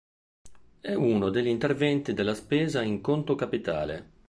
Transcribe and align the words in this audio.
È 0.79 0.93
uno 0.95 1.29
degli 1.29 1.45
interventi 1.45 2.15
della 2.15 2.33
spesa 2.33 2.81
in 2.81 3.01
conto 3.01 3.35
capitale. 3.35 4.13